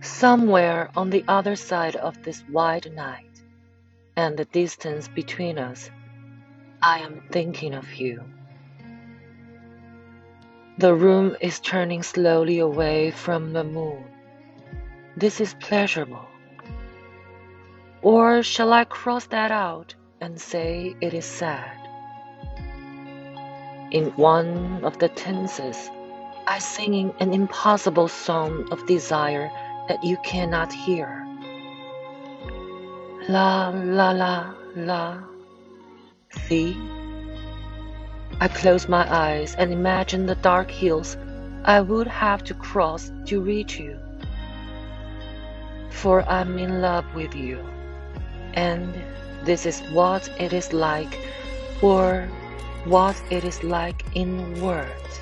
[0.00, 3.42] Somewhere on the other side of this wide night
[4.16, 5.90] and the distance between us,
[6.80, 8.22] I am thinking of you.
[10.78, 14.04] The room is turning slowly away from the moon.
[15.16, 16.28] This is pleasurable.
[18.00, 21.76] Or shall I cross that out and say it is sad?
[23.90, 25.90] In one of the tenses,
[26.46, 29.50] I sing an impossible song of desire
[29.88, 31.26] that you cannot hear.
[33.28, 35.18] La la la la.
[36.46, 36.76] See?
[38.40, 41.16] I close my eyes and imagine the dark hills
[41.64, 43.98] I would have to cross to reach you.
[45.90, 47.58] For I'm in love with you,
[48.54, 48.94] and
[49.44, 51.18] this is what it is like,
[51.82, 52.28] or
[52.84, 55.20] what it is like in words.